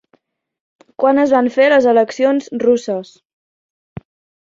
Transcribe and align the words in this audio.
Quan 1.03 1.23
es 1.25 1.35
van 1.37 1.51
fer 1.57 1.69
les 1.73 1.89
eleccions 1.93 2.51
russes? 2.67 3.15